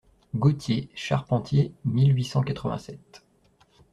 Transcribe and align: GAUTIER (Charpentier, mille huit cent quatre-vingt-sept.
GAUTIER 0.33 0.89
(Charpentier, 0.95 1.73
mille 1.85 2.11
huit 2.13 2.23
cent 2.23 2.41
quatre-vingt-sept. 2.41 3.23